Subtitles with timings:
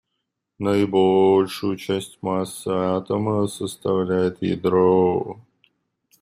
[0.59, 5.39] Наибольшую часть массы атома составляет ядро.